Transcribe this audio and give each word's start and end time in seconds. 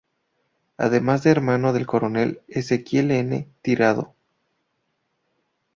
Además 0.77 1.21
de 1.21 1.29
hermano 1.29 1.73
del 1.73 1.85
Coronel 1.85 2.41
Ezequiel 2.47 3.11
N. 3.11 3.47
Tirado. 3.61 4.15